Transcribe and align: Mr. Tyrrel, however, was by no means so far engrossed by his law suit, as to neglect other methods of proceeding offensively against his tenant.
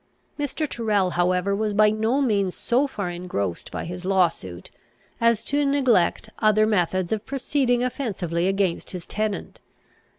Mr. 0.39 0.67
Tyrrel, 0.67 1.11
however, 1.11 1.55
was 1.55 1.75
by 1.75 1.91
no 1.91 2.23
means 2.23 2.55
so 2.55 2.87
far 2.87 3.11
engrossed 3.11 3.69
by 3.71 3.85
his 3.85 4.03
law 4.03 4.29
suit, 4.29 4.71
as 5.21 5.43
to 5.43 5.63
neglect 5.63 6.31
other 6.39 6.65
methods 6.65 7.11
of 7.11 7.23
proceeding 7.23 7.83
offensively 7.83 8.47
against 8.47 8.89
his 8.89 9.05
tenant. 9.05 9.61